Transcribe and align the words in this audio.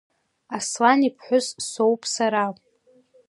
Аслан 0.55 0.99
иԥҳәыс 1.07 1.47
соуп 1.69 2.01
сара… 2.13 2.45